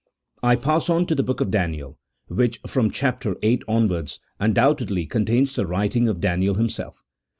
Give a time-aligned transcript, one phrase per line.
[0.41, 3.21] I pass on to the hook of Daniel, which, from chap.
[3.23, 3.61] viii.
[3.67, 7.03] onwards, undoubtedly contains the writing of Daniel him self.